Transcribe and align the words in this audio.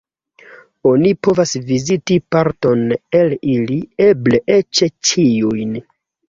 Oni 0.91 1.09
povas 1.27 1.51
viziti 1.67 2.17
parton 2.35 2.81
el 3.19 3.37
ili, 3.57 3.79
eble 4.07 4.41
eĉ 4.57 4.83
ĉiujn. 5.11 5.79